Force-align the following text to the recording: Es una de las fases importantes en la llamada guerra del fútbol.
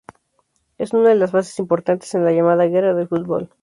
Es 0.79 0.93
una 0.93 1.09
de 1.09 1.13
las 1.15 1.29
fases 1.31 1.59
importantes 1.59 2.15
en 2.15 2.25
la 2.25 2.31
llamada 2.31 2.65
guerra 2.65 2.95
del 2.95 3.07
fútbol. 3.07 3.51